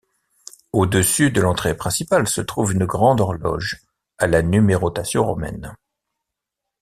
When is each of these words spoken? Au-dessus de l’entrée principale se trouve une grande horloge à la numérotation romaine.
Au-dessus 0.73 1.29
de 1.29 1.41
l’entrée 1.41 1.77
principale 1.77 2.27
se 2.27 2.41
trouve 2.41 2.71
une 2.73 2.85
grande 2.85 3.21
horloge 3.21 3.85
à 4.17 4.25
la 4.25 4.41
numérotation 4.41 5.23
romaine. 5.23 5.75